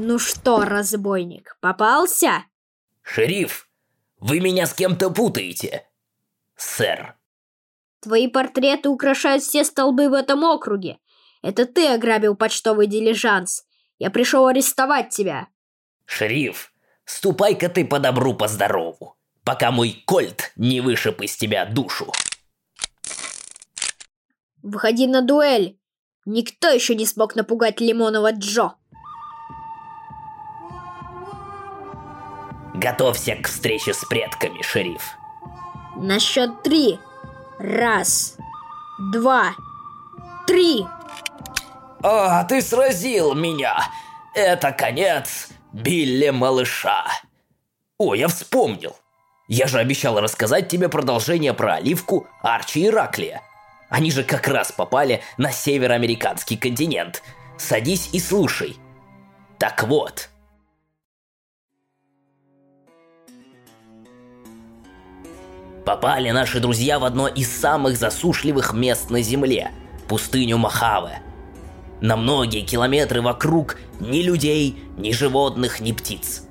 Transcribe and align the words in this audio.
Ну 0.00 0.20
что, 0.20 0.60
разбойник, 0.60 1.56
попался? 1.60 2.44
Шериф, 3.02 3.68
вы 4.20 4.38
меня 4.38 4.66
с 4.66 4.72
кем-то 4.72 5.10
путаете. 5.10 5.88
Сэр. 6.54 7.16
Твои 7.98 8.28
портреты 8.28 8.90
украшают 8.90 9.42
все 9.42 9.64
столбы 9.64 10.08
в 10.08 10.12
этом 10.14 10.44
округе. 10.44 11.00
Это 11.42 11.66
ты 11.66 11.88
ограбил 11.88 12.36
почтовый 12.36 12.86
дилижанс. 12.86 13.64
Я 13.98 14.10
пришел 14.10 14.46
арестовать 14.46 15.08
тебя. 15.08 15.48
Шериф, 16.04 16.72
ступай-ка 17.04 17.68
ты 17.68 17.84
по 17.84 17.98
добру, 17.98 18.34
по 18.34 18.46
здорову, 18.46 19.16
пока 19.42 19.72
мой 19.72 20.00
кольт 20.06 20.52
не 20.54 20.80
вышиб 20.80 21.22
из 21.22 21.36
тебя 21.36 21.66
душу. 21.66 22.12
Выходи 24.62 25.08
на 25.08 25.22
дуэль. 25.22 25.76
Никто 26.24 26.68
еще 26.68 26.94
не 26.94 27.04
смог 27.04 27.34
напугать 27.34 27.80
Лимонова 27.80 28.30
Джо. 28.30 28.76
Готовься 32.78 33.34
к 33.34 33.48
встрече 33.48 33.92
с 33.92 34.04
предками, 34.04 34.62
шериф. 34.62 35.02
На 35.96 36.20
счет 36.20 36.62
три. 36.62 37.00
Раз, 37.58 38.36
два, 39.12 39.56
три. 40.46 40.86
А, 42.04 42.44
ты 42.44 42.62
сразил 42.62 43.34
меня. 43.34 43.82
Это 44.32 44.70
конец 44.70 45.48
Билли 45.72 46.30
малыша. 46.30 47.04
О, 47.98 48.14
я 48.14 48.28
вспомнил. 48.28 48.94
Я 49.48 49.66
же 49.66 49.80
обещал 49.80 50.20
рассказать 50.20 50.68
тебе 50.68 50.88
продолжение 50.88 51.54
про 51.54 51.74
Оливку, 51.74 52.28
Арчи 52.42 52.84
и 52.84 52.90
Раклия. 52.90 53.42
Они 53.88 54.12
же 54.12 54.22
как 54.22 54.46
раз 54.46 54.70
попали 54.70 55.20
на 55.36 55.50
североамериканский 55.50 56.56
континент. 56.56 57.24
Садись 57.56 58.10
и 58.12 58.20
слушай. 58.20 58.76
Так 59.58 59.82
вот. 59.82 60.28
Попали 65.88 66.28
наши 66.32 66.60
друзья 66.60 66.98
в 66.98 67.04
одно 67.04 67.28
из 67.28 67.50
самых 67.50 67.96
засушливых 67.96 68.74
мест 68.74 69.08
на 69.08 69.22
Земле– 69.22 69.70
пустыню 70.06 70.58
Махаве. 70.58 71.22
На 72.02 72.14
многие 72.18 72.60
километры 72.60 73.22
вокруг 73.22 73.78
ни 73.98 74.20
людей, 74.20 74.84
ни 74.98 75.12
животных, 75.12 75.80
ни 75.80 75.92
птиц. 75.92 76.42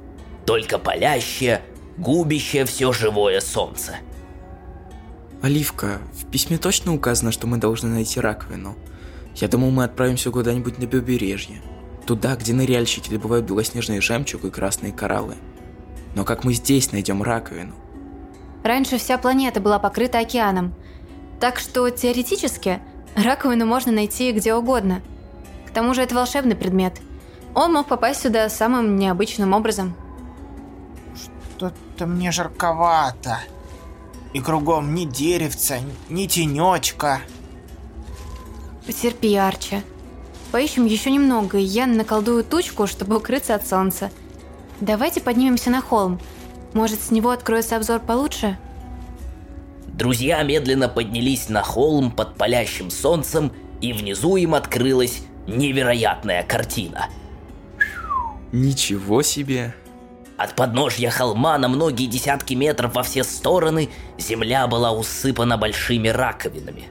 Только 0.48 0.80
палящее, 0.80 1.62
губящее 2.00 2.66
все 2.66 2.92
живое 2.92 3.40
солнце. 3.40 3.98
Оливка, 5.44 6.02
в 6.20 6.26
письме 6.32 6.58
точно 6.58 6.96
указано, 6.96 7.32
что 7.32 7.46
мы 7.46 7.58
должны 7.58 7.90
найти 7.90 8.20
раковину. 8.20 8.76
Я 9.36 9.48
думал, 9.48 9.70
мы 9.70 9.84
отправимся 9.84 10.32
куда-нибудь 10.32 10.80
на 10.80 10.88
побережье. 10.88 11.62
Туда, 12.08 12.36
где 12.38 12.54
ныряльщики 12.54 13.12
добывают 13.12 13.46
белоснежный 13.46 14.02
жемчуг 14.02 14.46
и 14.46 14.50
красные 14.50 14.94
кораллы. 14.94 15.36
Но 16.16 16.26
как 16.26 16.44
мы 16.44 16.56
здесь 16.56 16.92
найдем 16.92 17.22
раковину? 17.22 17.76
Раньше 18.68 18.98
вся 18.98 19.18
планета 19.18 19.62
была 19.62 19.80
покрыта 19.80 20.20
океаном. 20.20 20.74
Так 21.40 21.58
что, 21.58 21.90
теоретически, 21.90 22.82
раковину 23.16 23.66
можно 23.66 23.94
найти 23.94 24.34
где 24.34 24.54
угодно. 24.54 25.02
К 25.66 25.72
тому 25.72 25.94
же 25.94 26.02
это 26.02 26.14
волшебный 26.14 26.58
предмет. 26.58 27.00
Он 27.56 27.72
мог 27.72 27.88
попасть 27.88 28.24
сюда 28.24 28.50
самым 28.50 28.98
необычным 28.98 29.54
образом. 29.54 29.96
Что-то 31.16 32.08
мне 32.08 32.34
жарковато. 32.34 33.40
И 34.34 34.42
кругом 34.42 34.94
ни 34.94 35.06
деревца, 35.06 35.78
ни 36.10 36.26
тенечка. 36.26 37.22
Потерпи, 38.86 39.34
Арчи. 39.38 39.82
Поищем 40.52 40.86
еще 40.86 41.10
немного, 41.10 41.58
и 41.58 41.64
я 41.64 41.88
наколдую 41.88 42.44
тучку, 42.44 42.86
чтобы 42.86 43.16
укрыться 43.16 43.56
от 43.56 43.66
солнца. 43.66 44.12
Давайте 44.82 45.22
поднимемся 45.22 45.70
на 45.70 45.80
холм. 45.80 46.20
Может, 46.78 47.02
с 47.02 47.10
него 47.10 47.32
откроется 47.32 47.76
обзор 47.76 48.00
получше? 48.00 48.56
Друзья 49.88 50.44
медленно 50.44 50.88
поднялись 50.88 51.50
на 51.50 51.64
холм 51.64 52.12
под 52.12 52.36
палящим 52.36 52.92
солнцем, 52.92 53.52
и 53.82 53.94
внизу 53.94 54.36
им 54.36 54.54
открылась 54.54 55.24
невероятная 55.48 56.44
картина. 56.44 57.08
Ничего 58.52 59.24
себе! 59.24 59.74
От 60.38 60.54
подножья 60.54 61.10
холма 61.10 61.58
на 61.58 61.68
многие 61.68 62.06
десятки 62.06 62.54
метров 62.54 62.94
во 62.94 63.02
все 63.02 63.24
стороны 63.24 63.90
земля 64.20 64.68
была 64.68 64.92
усыпана 64.92 65.58
большими 65.58 66.10
раковинами. 66.10 66.90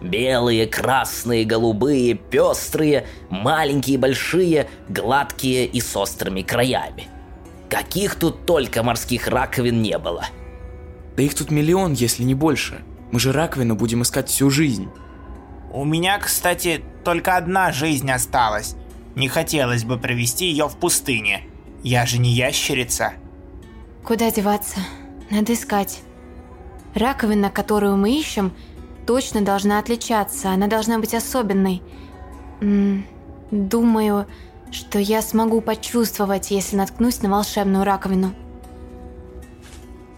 Белые, 0.00 0.66
красные, 0.66 1.44
голубые, 1.44 2.14
пестрые, 2.14 3.06
маленькие, 3.28 3.98
большие, 3.98 4.70
гладкие 4.88 5.66
и 5.66 5.82
с 5.82 5.94
острыми 5.94 6.40
краями. 6.40 7.10
Каких 7.68 8.14
тут 8.14 8.46
только 8.46 8.82
морских 8.82 9.28
раковин 9.28 9.82
не 9.82 9.98
было. 9.98 10.26
Да 11.16 11.22
их 11.22 11.34
тут 11.34 11.50
миллион, 11.50 11.94
если 11.94 12.22
не 12.22 12.34
больше. 12.34 12.82
Мы 13.10 13.20
же 13.20 13.32
раковину 13.32 13.74
будем 13.74 14.02
искать 14.02 14.28
всю 14.28 14.50
жизнь. 14.50 14.88
У 15.72 15.84
меня, 15.84 16.18
кстати, 16.18 16.82
только 17.04 17.36
одна 17.36 17.72
жизнь 17.72 18.10
осталась. 18.10 18.76
Не 19.14 19.28
хотелось 19.28 19.84
бы 19.84 19.98
провести 19.98 20.46
ее 20.46 20.68
в 20.68 20.76
пустыне. 20.76 21.42
Я 21.82 22.06
же 22.06 22.18
не 22.18 22.32
ящерица. 22.32 23.14
Куда 24.04 24.30
деваться? 24.30 24.80
Надо 25.30 25.54
искать. 25.54 26.00
Раковина, 26.94 27.50
которую 27.50 27.96
мы 27.96 28.18
ищем, 28.18 28.52
точно 29.06 29.42
должна 29.42 29.78
отличаться. 29.78 30.50
Она 30.50 30.66
должна 30.66 30.98
быть 30.98 31.14
особенной. 31.14 31.82
Думаю, 33.50 34.26
что 34.76 34.98
я 34.98 35.22
смогу 35.22 35.60
почувствовать, 35.60 36.50
если 36.50 36.76
наткнусь 36.76 37.22
на 37.22 37.30
волшебную 37.30 37.84
раковину. 37.84 38.32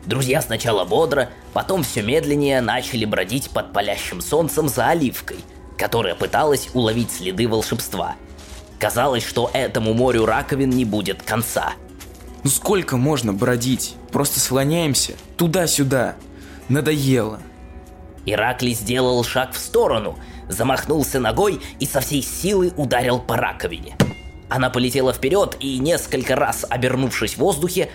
Друзья 0.04 0.42
сначала 0.42 0.84
бодро, 0.84 1.30
потом 1.52 1.82
все 1.82 2.02
медленнее 2.02 2.60
начали 2.60 3.04
бродить 3.04 3.50
под 3.50 3.72
палящим 3.72 4.20
солнцем 4.20 4.68
за 4.68 4.88
оливкой, 4.88 5.38
которая 5.76 6.14
пыталась 6.14 6.68
уловить 6.74 7.10
следы 7.12 7.46
волшебства– 7.48 8.16
Казалось, 8.78 9.26
что 9.26 9.50
этому 9.52 9.92
морю 9.92 10.24
раковин 10.24 10.70
не 10.70 10.84
будет 10.84 11.22
конца. 11.22 11.72
Ну 12.44 12.50
сколько 12.50 12.96
можно 12.96 13.32
бродить? 13.32 13.96
Просто 14.12 14.38
слоняемся 14.38 15.14
туда-сюда. 15.36 16.14
Надоело. 16.68 17.40
Ираклий 18.24 18.74
сделал 18.74 19.24
шаг 19.24 19.52
в 19.52 19.58
сторону, 19.58 20.16
замахнулся 20.48 21.18
ногой 21.18 21.60
и 21.80 21.86
со 21.86 22.00
всей 22.00 22.22
силы 22.22 22.72
ударил 22.76 23.18
по 23.18 23.36
раковине. 23.36 23.96
Она 24.48 24.70
полетела 24.70 25.12
вперед 25.12 25.56
и, 25.60 25.78
несколько 25.78 26.36
раз 26.36 26.64
обернувшись 26.68 27.34
в 27.34 27.38
воздухе, 27.38 27.90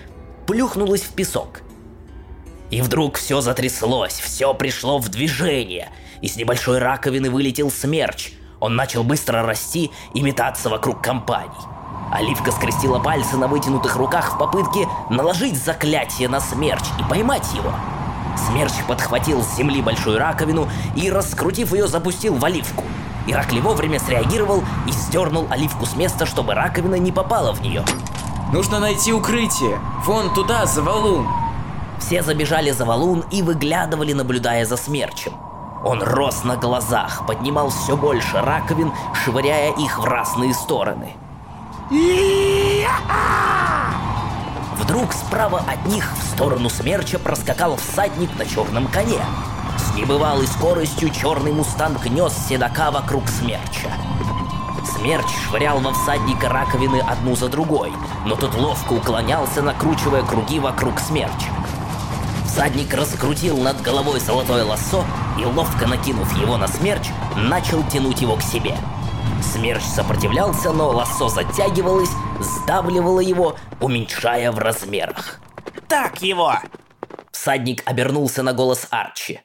плюхнулась 0.45 1.01
в 1.01 1.13
песок. 1.13 1.61
И 2.69 2.81
вдруг 2.81 3.17
все 3.17 3.41
затряслось, 3.41 4.13
все 4.13 4.53
пришло 4.53 4.99
в 4.99 5.09
движение. 5.09 5.89
Из 6.21 6.35
небольшой 6.35 6.79
раковины 6.79 7.29
вылетел 7.29 7.71
смерч– 7.71 8.33
он 8.63 8.77
начал 8.77 9.03
быстро 9.03 9.43
расти 9.43 9.91
и 10.13 10.21
метаться 10.21 10.69
вокруг 10.69 11.01
компаний. 11.01 11.49
Оливка 12.13 12.49
скрестила 12.49 12.97
пальцы 12.97 13.35
на 13.35 13.49
вытянутых 13.49 13.97
руках 13.97 14.35
в 14.35 14.37
попытке 14.37 14.87
наложить 15.09 15.61
заклятие 15.61 16.29
на 16.29 16.39
смерч 16.39 16.85
и 16.97 17.03
поймать 17.09 17.45
его. 17.53 17.73
Смерч 18.37 18.71
подхватил 18.87 19.43
с 19.43 19.57
земли 19.57 19.81
большую 19.81 20.17
раковину 20.17 20.69
и, 20.95 21.11
раскрутив 21.11 21.73
ее, 21.73 21.87
запустил 21.87 22.35
в 22.35 22.45
оливку. 22.45 22.85
Иракли 23.25 23.59
вовремя 23.59 23.99
среагировал 23.99 24.63
и 24.87 24.91
сдернул 24.91 25.47
оливку 25.49 25.85
с 25.85 25.95
места, 25.95 26.25
чтобы 26.25 26.53
раковина 26.53 26.95
не 26.95 27.11
попала 27.11 27.53
в 27.53 27.61
нее. 27.61 27.83
Нужно 28.51 28.79
найти 28.79 29.13
укрытие. 29.13 29.79
Вон 30.05 30.33
туда, 30.33 30.65
за 30.65 30.81
валун. 30.81 31.27
Все 31.99 32.21
забежали 32.21 32.71
за 32.71 32.85
валун 32.85 33.23
и 33.31 33.41
выглядывали, 33.41 34.13
наблюдая 34.13 34.65
за 34.65 34.77
смерчем. 34.77 35.33
Он 35.83 36.01
рос 36.01 36.43
на 36.43 36.55
глазах, 36.55 37.25
поднимал 37.25 37.69
все 37.69 37.97
больше 37.97 38.41
раковин, 38.41 38.91
швыряя 39.13 39.73
их 39.73 39.99
в 39.99 40.05
разные 40.05 40.53
стороны. 40.53 41.13
Вдруг 44.77 45.13
справа 45.13 45.61
от 45.67 45.85
них 45.87 46.09
в 46.13 46.23
сторону 46.33 46.69
смерча 46.69 47.19
проскакал 47.19 47.77
всадник 47.77 48.29
на 48.37 48.45
черном 48.45 48.87
коне. 48.87 49.21
С 49.93 49.95
небывалой 49.95 50.47
скоростью 50.47 51.11
черный 51.11 51.51
мустанг 51.51 52.09
нес 52.09 52.33
седока 52.49 52.89
вокруг 52.89 53.29
смерча. 53.29 53.91
Смерч 54.83 55.27
швырял 55.45 55.79
во 55.81 55.93
всадника 55.93 56.49
раковины 56.49 56.99
одну 57.07 57.35
за 57.35 57.47
другой, 57.47 57.93
но 58.25 58.35
тот 58.35 58.55
ловко 58.55 58.93
уклонялся, 58.93 59.61
накручивая 59.61 60.23
круги 60.23 60.59
вокруг 60.59 60.99
смерча. 60.99 61.45
Всадник 62.47 62.91
раскрутил 62.95 63.59
над 63.59 63.81
головой 63.81 64.19
золотое 64.19 64.65
лассо 64.65 65.05
и, 65.39 65.45
ловко 65.45 65.85
накинув 65.85 66.35
его 66.39 66.57
на 66.57 66.67
смерч, 66.67 67.09
начал 67.35 67.83
тянуть 67.83 68.21
его 68.21 68.35
к 68.35 68.41
себе. 68.41 68.75
Смерч 69.43 69.83
сопротивлялся, 69.83 70.71
но 70.71 70.89
лассо 70.89 71.29
затягивалось, 71.29 72.09
сдавливало 72.39 73.19
его, 73.19 73.57
уменьшая 73.79 74.51
в 74.51 74.57
размерах. 74.57 75.39
«Так 75.87 76.23
его!» 76.23 76.55
Всадник 77.31 77.83
обернулся 77.85 78.41
на 78.41 78.53
голос 78.53 78.87
Арчи. 78.89 79.41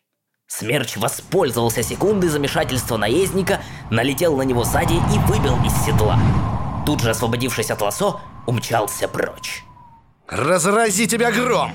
Смерч 0.49 0.97
воспользовался 0.97 1.83
секундой 1.83 2.31
замешательства 2.31 2.97
наездника, 2.97 3.61
налетел 3.91 4.37
на 4.37 4.43
него 4.43 4.65
сзади 4.65 4.95
и 4.95 5.19
выбил 5.31 5.57
из 5.65 5.73
седла. 5.85 6.19
Тут 6.87 7.01
же 7.01 7.11
освободившись 7.11 7.71
от 7.71 7.83
лассо, 7.83 8.21
умчался 8.47 9.09
прочь. 9.09 9.63
Разрази 10.27 11.07
тебя 11.07 11.31
гром! 11.31 11.73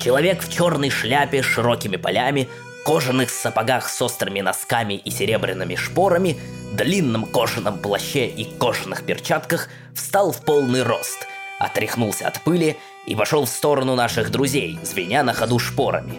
Человек 0.00 0.42
в 0.42 0.52
черной 0.52 0.90
шляпе 0.90 1.42
с 1.42 1.46
широкими 1.46 1.96
полями, 1.96 2.48
кожаных 2.84 3.28
сапогах 3.28 3.88
с 3.88 4.00
острыми 4.00 4.40
носками 4.40 4.94
и 4.94 5.10
серебряными 5.10 5.74
шпорами, 5.74 6.38
длинном 6.72 7.26
кожаном 7.26 7.78
плаще 7.78 8.26
и 8.26 8.44
кожаных 8.44 9.04
перчатках 9.04 9.68
встал 9.94 10.32
в 10.32 10.40
полный 10.44 10.84
рост, 10.84 11.26
отряхнулся 11.58 12.28
от 12.28 12.40
пыли 12.40 12.76
и 13.06 13.14
пошел 13.16 13.44
в 13.44 13.50
сторону 13.50 13.96
наших 13.96 14.30
друзей, 14.30 14.78
звеня 14.82 15.22
на 15.22 15.32
ходу 15.32 15.58
шпорами. 15.58 16.18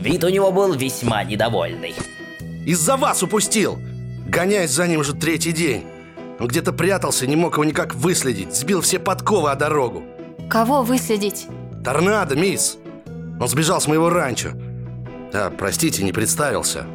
Вид 0.00 0.24
у 0.24 0.28
него 0.28 0.52
был 0.52 0.74
весьма 0.74 1.24
недовольный. 1.24 1.94
Из-за 2.64 2.96
вас 2.96 3.22
упустил! 3.22 3.78
Гоняюсь 4.26 4.70
за 4.70 4.86
ним 4.88 5.00
уже 5.00 5.14
третий 5.14 5.52
день. 5.52 5.84
Он 6.38 6.48
где-то 6.48 6.72
прятался, 6.72 7.26
не 7.26 7.36
мог 7.36 7.54
его 7.54 7.64
никак 7.64 7.94
выследить, 7.94 8.54
сбил 8.54 8.80
все 8.80 8.98
подковы 8.98 9.50
о 9.50 9.54
дорогу. 9.54 10.02
Кого 10.50 10.82
выследить? 10.82 11.46
Торнадо, 11.84 12.36
мисс! 12.36 12.78
Он 13.40 13.48
сбежал 13.48 13.80
с 13.80 13.86
моего 13.86 14.10
ранчо. 14.10 14.50
А, 15.32 15.50
простите, 15.50 16.02
не 16.02 16.12
представился. 16.12 16.86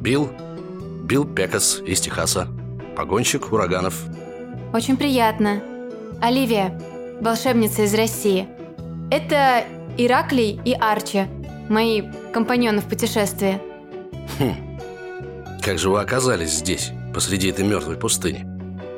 Билл, 0.00 0.30
Билл 1.04 1.24
Пекас 1.24 1.80
из 1.86 2.00
Техаса. 2.00 2.48
Погонщик 2.96 3.52
ураганов. 3.52 3.94
Очень 4.72 4.96
приятно. 4.96 5.62
Оливия, 6.20 6.80
волшебница 7.20 7.82
из 7.82 7.94
России. 7.94 8.48
Это 9.10 9.64
Ираклий 9.96 10.60
и 10.64 10.72
Арчи, 10.72 11.26
мои 11.68 12.02
компаньоны 12.32 12.80
в 12.80 12.84
путешествии. 12.84 13.60
Как 15.62 15.78
же 15.78 15.90
вы 15.90 16.00
оказались 16.00 16.52
здесь, 16.52 16.92
посреди 17.12 17.48
этой 17.48 17.64
мертвой 17.64 17.96
пустыни? 17.96 18.46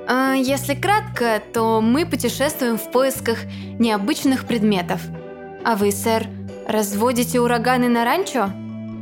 А, 0.07 0.33
если 0.35 0.75
кратко, 0.75 1.43
то 1.53 1.81
мы 1.81 2.07
путешествуем 2.07 2.79
в 2.79 2.91
поисках 2.91 3.39
необычных 3.79 4.47
предметов. 4.47 5.01
А 5.65 5.77
вы, 5.77 5.93
сэр, 5.93 6.27
разводите 6.67 7.41
ураганы 7.41 7.89
на 7.89 8.05
ранчо? 8.05 8.51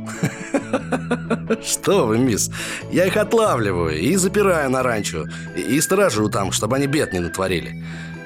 Что 1.63 2.07
вы, 2.07 2.17
мисс? 2.17 2.51
Я 2.91 3.05
их 3.05 3.17
отлавливаю 3.17 3.97
и 3.97 4.15
запираю 4.15 4.69
на 4.69 4.83
ранчо, 4.83 5.25
и, 5.55 5.79
сторожу 5.81 6.29
там, 6.29 6.51
чтобы 6.51 6.75
они 6.75 6.87
бед 6.87 7.13
не 7.13 7.19
натворили. 7.19 7.83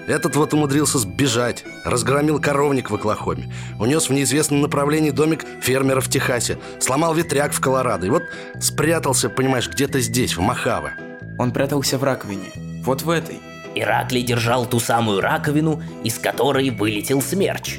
Этот 0.07 0.35
вот 0.35 0.53
умудрился 0.53 0.97
сбежать, 1.21 1.63
разгромил 1.85 2.41
коровник 2.41 2.89
в 2.89 2.95
Оклахоме, 2.95 3.53
унес 3.79 4.09
в 4.09 4.11
неизвестном 4.11 4.61
направлении 4.61 5.11
домик 5.11 5.45
фермера 5.61 6.01
в 6.01 6.09
Техасе, 6.09 6.57
сломал 6.79 7.13
ветряк 7.13 7.53
в 7.53 7.61
Колорадо 7.61 8.07
и 8.07 8.09
вот 8.09 8.23
спрятался, 8.59 9.29
понимаешь, 9.29 9.69
где-то 9.69 9.99
здесь, 9.99 10.35
в 10.35 10.41
Мохаве. 10.41 10.93
Он 11.37 11.51
прятался 11.51 11.99
в 11.99 12.03
раковине. 12.03 12.51
Вот 12.83 13.03
в 13.03 13.09
этой. 13.11 13.39
Ираклий 13.75 14.23
держал 14.23 14.65
ту 14.65 14.79
самую 14.79 15.21
раковину, 15.21 15.83
из 16.03 16.17
которой 16.17 16.71
вылетел 16.71 17.21
смерч. 17.21 17.77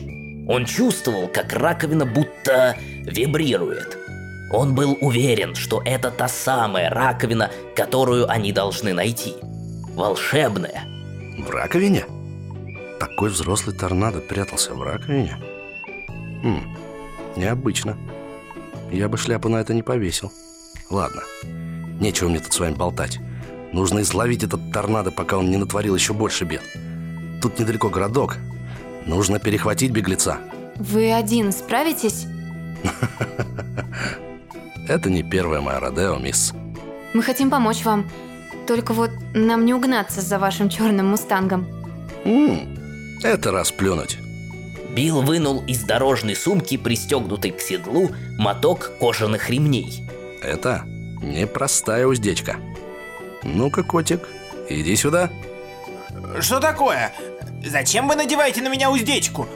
Он 0.48 0.64
чувствовал, 0.64 1.26
как 1.26 1.52
раковина 1.52 2.06
будто 2.06 2.76
вибрирует. 2.78 3.98
Он 4.52 4.72
был 4.72 4.96
уверен, 5.00 5.56
что 5.56 5.82
это 5.84 6.12
та 6.12 6.28
самая 6.28 6.90
раковина, 6.90 7.50
которую 7.74 8.30
они 8.30 8.52
должны 8.52 8.92
найти. 8.92 9.34
Волшебная. 9.96 10.84
В 11.38 11.50
раковине? 11.50 12.04
Такой 13.02 13.30
взрослый 13.30 13.74
торнадо 13.74 14.20
прятался 14.20 14.74
в 14.74 14.80
раковине? 14.80 15.36
Хм, 16.44 16.72
необычно. 17.34 17.96
Я 18.92 19.08
бы 19.08 19.18
шляпу 19.18 19.48
на 19.48 19.56
это 19.56 19.74
не 19.74 19.82
повесил. 19.82 20.32
Ладно, 20.88 21.22
нечего 21.98 22.28
мне 22.28 22.38
тут 22.38 22.52
с 22.52 22.60
вами 22.60 22.76
болтать. 22.76 23.18
Нужно 23.72 24.02
изловить 24.02 24.44
этот 24.44 24.72
торнадо, 24.72 25.10
пока 25.10 25.36
он 25.36 25.50
не 25.50 25.56
натворил 25.56 25.96
еще 25.96 26.12
больше 26.12 26.44
бед. 26.44 26.62
Тут 27.42 27.58
недалеко 27.58 27.88
городок. 27.88 28.36
Нужно 29.04 29.40
перехватить 29.40 29.90
беглеца. 29.90 30.38
Вы 30.76 31.12
один 31.12 31.50
справитесь? 31.50 32.26
Это 34.88 35.10
не 35.10 35.24
первая 35.24 35.60
моя 35.60 35.80
Родео, 35.80 36.18
мисс. 36.18 36.52
Мы 37.14 37.24
хотим 37.24 37.50
помочь 37.50 37.84
вам. 37.84 38.08
Только 38.68 38.94
вот 38.94 39.10
нам 39.34 39.64
не 39.64 39.74
угнаться 39.74 40.20
за 40.20 40.38
вашим 40.38 40.68
черным 40.68 41.08
мустангом. 41.08 41.66
М, 42.24 42.71
это 43.22 43.50
расплюнуть. 43.50 44.18
Билл 44.90 45.22
вынул 45.22 45.64
из 45.66 45.82
дорожной 45.84 46.36
сумки, 46.36 46.76
пристегнутый 46.76 47.50
к 47.50 47.60
седлу, 47.60 48.10
моток 48.38 48.92
кожаных 49.00 49.48
ремней. 49.48 50.04
Это 50.42 50.82
непростая 51.22 52.06
уздечка. 52.06 52.56
Ну-ка, 53.42 53.82
котик, 53.82 54.28
иди 54.68 54.94
сюда. 54.96 55.30
Что 56.40 56.60
такое? 56.60 57.12
Зачем 57.64 58.08
вы 58.08 58.16
надеваете 58.16 58.60
на 58.60 58.68
меня 58.68 58.90
уздечку? 58.90 59.48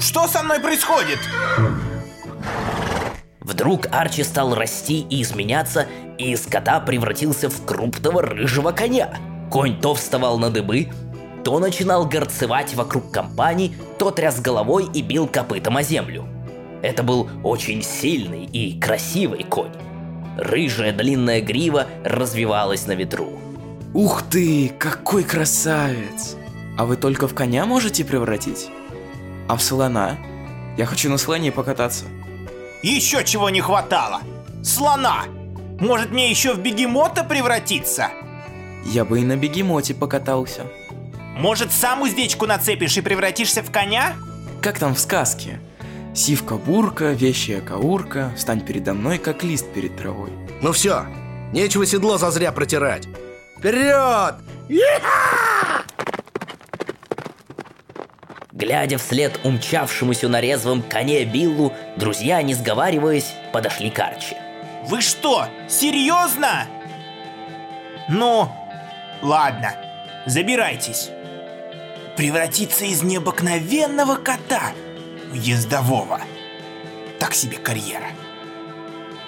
Что 0.00 0.26
со 0.26 0.42
мной 0.42 0.60
происходит? 0.60 1.18
Вдруг 3.40 3.86
Арчи 3.92 4.22
стал 4.24 4.54
расти 4.54 5.06
и 5.10 5.22
изменяться, 5.22 5.86
и 6.18 6.32
из 6.32 6.46
кота 6.46 6.80
превратился 6.80 7.50
в 7.50 7.64
крупного 7.64 8.22
рыжего 8.22 8.72
коня. 8.72 9.14
Конь 9.50 9.78
то 9.80 9.94
вставал 9.94 10.38
на 10.38 10.50
дыбы, 10.50 10.88
то 11.44 11.58
начинал 11.58 12.06
горцевать 12.06 12.74
вокруг 12.74 13.10
компании, 13.10 13.76
то 13.98 14.10
тряс 14.10 14.40
головой 14.40 14.88
и 14.92 15.02
бил 15.02 15.28
копытом 15.28 15.76
о 15.76 15.82
землю. 15.82 16.26
Это 16.82 17.02
был 17.02 17.28
очень 17.42 17.82
сильный 17.82 18.44
и 18.46 18.78
красивый 18.80 19.44
конь. 19.44 19.72
Рыжая 20.38 20.92
длинная 20.92 21.40
грива 21.40 21.86
развивалась 22.02 22.86
на 22.86 22.92
ветру. 22.92 23.38
Ух 23.92 24.22
ты, 24.22 24.70
какой 24.78 25.22
красавец! 25.22 26.36
А 26.76 26.84
вы 26.84 26.96
только 26.96 27.28
в 27.28 27.34
коня 27.34 27.64
можете 27.66 28.04
превратить? 28.04 28.68
А 29.46 29.56
в 29.56 29.62
слона? 29.62 30.16
Я 30.76 30.86
хочу 30.86 31.08
на 31.08 31.18
слоне 31.18 31.52
покататься. 31.52 32.06
Еще 32.82 33.22
чего 33.24 33.50
не 33.50 33.60
хватало? 33.60 34.20
Слона! 34.64 35.24
Может 35.78 36.10
мне 36.10 36.28
еще 36.28 36.54
в 36.54 36.58
бегемота 36.58 37.22
превратиться? 37.22 38.08
Я 38.84 39.04
бы 39.04 39.20
и 39.20 39.24
на 39.24 39.36
бегемоте 39.36 39.94
покатался. 39.94 40.62
Может 41.34 41.72
сам 41.72 42.02
уздечку 42.02 42.46
нацепишь 42.46 42.96
и 42.96 43.00
превратишься 43.00 43.62
в 43.62 43.70
коня? 43.70 44.14
Как 44.62 44.78
там 44.78 44.94
в 44.94 44.98
сказке? 45.00 45.58
Сивка-бурка, 46.14 47.12
вещая 47.12 47.60
каурка, 47.60 48.32
встань 48.36 48.60
передо 48.60 48.94
мной, 48.94 49.18
как 49.18 49.42
лист 49.42 49.66
перед 49.74 49.96
травой. 49.96 50.30
Ну 50.62 50.72
все, 50.72 51.06
нечего 51.52 51.84
седло 51.84 52.18
зазря 52.18 52.52
протирать. 52.52 53.08
Вперед! 53.58 54.36
Глядя 58.52 58.98
вслед 58.98 59.40
умчавшемуся 59.42 60.28
на 60.28 60.40
резвом 60.40 60.82
коне 60.82 61.24
Биллу, 61.24 61.72
друзья, 61.96 62.40
не 62.42 62.54
сговариваясь, 62.54 63.34
подошли 63.52 63.90
к 63.90 63.98
Арчи. 63.98 64.36
Вы 64.86 65.00
что, 65.00 65.48
серьезно? 65.68 66.68
Ну, 68.08 68.48
ладно, 69.22 69.74
забирайтесь. 70.26 71.10
Превратиться 72.16 72.84
из 72.84 73.02
необыкновенного 73.02 74.16
кота 74.16 74.72
в 75.30 75.34
ездового. 75.34 76.20
Так 77.18 77.34
себе 77.34 77.56
карьера. 77.56 78.08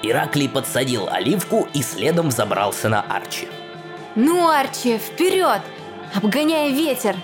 Ираклий 0.03 0.49
подсадил 0.49 1.09
оливку 1.09 1.67
и 1.75 1.83
следом 1.83 2.31
забрался 2.31 2.89
на 2.89 3.01
Арчи. 3.01 3.49
Ну, 4.15 4.49
Арчи, 4.49 4.99
вперед! 4.99 5.63
Обгоняя 6.15 6.71
ветер! 6.71 7.17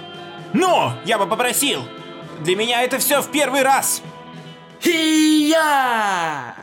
Ну, 0.52 0.90
я 1.04 1.16
бы 1.19 1.26
попросил. 1.26 1.83
Для 2.40 2.57
меня 2.57 2.83
это 2.83 2.99
все 2.99 3.23
в 3.23 3.31
первый 3.31 3.62
раз. 3.62 4.02
Хия! 4.83 6.57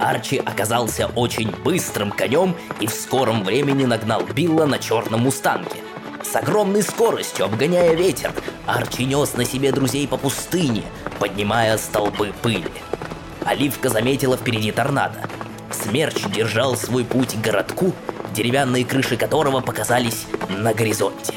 Арчи 0.00 0.38
оказался 0.38 1.06
очень 1.14 1.50
быстрым 1.62 2.10
конем 2.10 2.56
и 2.80 2.88
в 2.88 2.92
скором 2.92 3.44
времени 3.44 3.84
нагнал 3.84 4.22
Билла 4.24 4.66
на 4.66 4.80
черном 4.80 5.20
мустанге. 5.20 5.76
С 6.24 6.34
огромной 6.36 6.82
скоростью, 6.82 7.44
обгоняя 7.44 7.94
ветер, 7.94 8.32
Арчи 8.66 9.04
нес 9.04 9.34
на 9.34 9.44
себе 9.44 9.70
друзей 9.70 10.08
по 10.08 10.16
пустыне, 10.16 10.82
поднимая 11.20 11.76
столбы 11.78 12.32
пыли. 12.42 12.72
Оливка 13.44 13.90
заметила 13.90 14.36
впереди 14.36 14.72
торнадо. 14.72 15.20
Смерч 15.70 16.24
держал 16.34 16.76
свой 16.76 17.04
путь 17.04 17.34
к 17.34 17.44
городку, 17.44 17.92
деревянные 18.32 18.84
крыши 18.84 19.16
которого 19.16 19.60
показались 19.60 20.26
на 20.48 20.72
горизонте. 20.72 21.34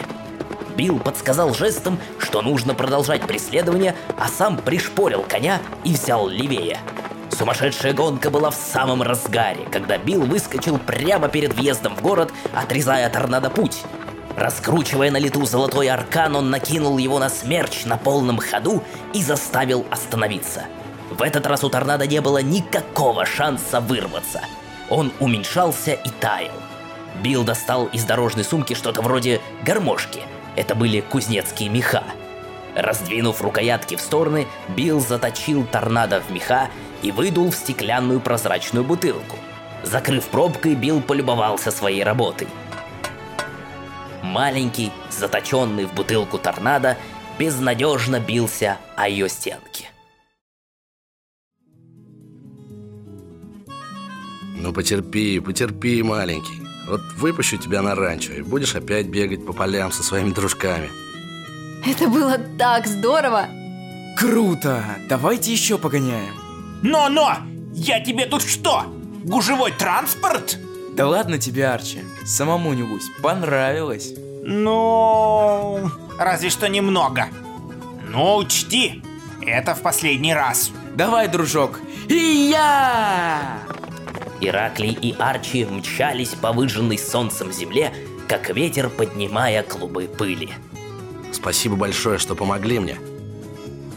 Билл 0.75 1.00
подсказал 1.00 1.53
жестом, 1.53 2.00
что 2.17 2.41
нужно 2.41 2.74
продолжать 2.74 3.27
преследование, 3.27 3.96
а 4.17 4.27
сам 4.29 4.58
пришпорил 4.58 5.24
коня 5.24 5.60
и 5.84 5.94
взял 5.94 6.27
левее. 6.27 6.79
Сумасшедшая 7.38 7.94
гонка 7.94 8.32
была 8.32 8.50
в 8.50 8.56
самом 8.56 9.03
разгаре, 9.03 9.67
когда 9.72 9.98
Билл 9.98 10.22
выскочил 10.22 10.79
прямо 10.79 11.27
перед 11.27 11.53
въездом 11.53 11.96
в 11.96 12.01
город, 12.01 12.32
отрезая 12.56 13.10
торнадо 13.10 13.50
путь. 13.50 13.84
Раскручивая 14.38 15.10
на 15.10 15.17
лету 15.17 15.44
золотой 15.48 15.89
аркан, 15.89 16.36
он 16.36 16.51
накинул 16.51 17.00
его 17.00 17.17
на 17.17 17.27
смерч 17.27 17.86
на 17.86 17.98
полном 17.98 18.38
ходу 18.38 18.84
и 19.12 19.24
заставил 19.24 19.84
остановиться. 19.89 20.65
В 21.10 21.24
этот 21.24 21.48
раз 21.48 21.63
у 21.63 21.70
торнадо 21.70 22.06
не 22.06 22.22
было 22.22 22.44
никакого 22.44 23.25
шанса 23.25 23.79
вырваться. 23.82 24.41
Он 24.91 25.12
уменьшался 25.20 25.94
и 25.94 26.10
таял. 26.22 26.53
Билл 27.24 27.44
достал 27.44 27.88
из 27.88 28.03
дорожной 28.03 28.44
сумки 28.44 28.75
что-то 28.75 29.01
вроде 29.01 29.41
гармошки. 29.63 30.22
Это 30.56 30.75
были 30.75 31.00
кузнецкие 31.01 31.70
меха. 31.70 32.03
Раздвинув 32.75 33.41
рукоятки 33.41 33.96
в 33.96 34.01
стороны, 34.01 34.46
Билл 34.67 35.00
заточил 35.00 35.65
торнадо 35.65 36.22
в 36.22 36.29
меха 36.29 36.70
и 37.01 37.12
выдул 37.12 37.50
в 37.50 37.56
стеклянную 37.56 38.20
прозрачную 38.20 38.86
бутылку. 38.86 39.38
Закрыв 39.82 40.25
пробкой, 40.25 40.75
Билл 40.75 41.01
полюбовался 41.01 41.72
своей 41.72 42.03
работой. 42.03 42.48
Маленький, 44.24 44.92
заточенный 45.10 45.86
в 45.86 45.94
бутылку 45.94 46.38
торнадо, 46.38 46.98
безнадежно 47.40 48.20
бился 48.20 48.78
о 48.96 49.08
ее 49.08 49.30
стенки. 49.30 49.90
Ну 54.56 54.74
потерпи, 54.74 55.40
потерпи, 55.40 56.02
маленький. 56.04 56.62
Вот 56.88 57.02
выпущу 57.18 57.58
тебя 57.58 57.82
на 57.82 57.96
ранчо, 57.96 58.34
и 58.34 58.42
будешь 58.42 58.76
опять 58.76 59.08
бегать 59.08 59.46
по 59.46 59.54
полям 59.54 59.92
со 59.92 60.04
своими 60.04 60.32
дружками. 60.32 60.90
Это 61.86 62.08
было 62.08 62.38
так 62.58 62.88
здорово! 62.88 63.48
Круто! 64.18 64.84
Давайте 65.08 65.52
еще 65.52 65.78
погоняем. 65.78 66.34
Но-но! 66.82 67.38
Я 67.74 68.04
тебе 68.04 68.26
тут 68.26 68.42
что? 68.42 68.86
Гужевой 69.24 69.72
транспорт? 69.72 70.58
Да 70.98 71.08
ладно 71.08 71.38
тебе, 71.38 71.68
Арчи. 71.68 72.00
Самому 72.25 72.74
небось 72.74 73.12
понравилось. 73.22 74.13
Ну, 74.42 75.92
разве 76.18 76.50
что 76.50 76.68
немного. 76.68 77.27
Но 78.10 78.38
учти, 78.38 79.04
это 79.46 79.75
в 79.75 79.84
последний 79.84 80.34
раз. 80.34 80.72
Давай, 80.96 81.27
дружок. 81.27 81.80
И 82.08 82.50
я! 82.51 83.60
Ираклий 84.42 84.92
и 84.92 85.16
Арчи 85.20 85.66
мчались 85.66 86.30
по 86.30 86.51
выжженной 86.51 86.98
солнцем 86.98 87.51
земле, 87.51 87.94
как 88.27 88.50
ветер, 88.50 88.89
поднимая 88.89 89.62
клубы 89.62 90.08
пыли. 90.08 90.50
Спасибо 91.32 91.75
большое, 91.75 92.18
что 92.18 92.34
помогли 92.34 92.80
мне. 92.80 92.98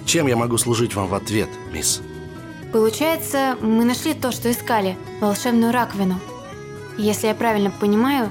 Чем 0.04 0.26
я 0.26 0.36
могу 0.36 0.58
служить 0.58 0.94
вам 0.94 1.06
в 1.06 1.14
ответ, 1.14 1.48
мисс? 1.72 2.02
Получается, 2.74 3.56
мы 3.62 3.86
нашли 3.86 4.12
то, 4.12 4.32
что 4.32 4.50
искали– 4.50 4.98
волшебную 5.22 5.72
раковину. 5.72 6.20
Если 7.00 7.28
я 7.28 7.34
правильно 7.34 7.70
понимаю, 7.70 8.28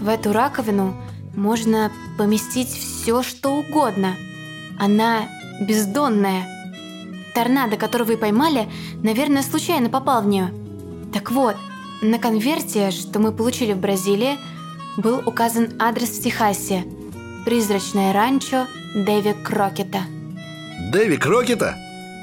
в 0.00 0.08
эту 0.08 0.32
раковину 0.32 0.94
можно 1.34 1.90
поместить 2.16 2.68
все, 2.68 3.24
что 3.24 3.50
угодно. 3.50 4.14
Она 4.78 5.22
бездонная. 5.60 6.46
Торнадо, 7.34 7.76
который 7.76 8.06
вы 8.06 8.16
поймали, 8.16 8.68
наверное, 9.02 9.42
случайно 9.42 9.90
попал 9.90 10.22
в 10.22 10.28
нее. 10.28 10.54
Так 11.12 11.32
вот, 11.32 11.56
на 12.02 12.20
конверте, 12.20 12.92
что 12.92 13.18
мы 13.18 13.32
получили 13.32 13.72
в 13.72 13.78
Бразилии, 13.78 14.38
был 14.96 15.20
указан 15.26 15.70
адрес 15.80 16.10
в 16.10 16.22
Техасе. 16.22 16.84
Призрачное 17.44 18.12
ранчо 18.12 18.68
Дэви 18.94 19.34
Крокета. 19.42 20.02
Дэви 20.92 21.16
Крокета? 21.16 21.76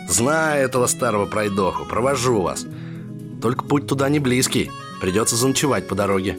Знаю 0.07 0.63
этого 0.63 0.87
старого 0.87 1.25
пройдоху, 1.25 1.83
провожу 1.83 2.41
вас. 2.41 2.65
Только 3.41 3.65
путь 3.65 3.87
туда 3.87 4.07
не 4.07 4.19
близкий, 4.19 4.71
придется 5.01 5.35
заночевать 5.35 5.87
по 5.87 5.95
дороге. 5.95 6.37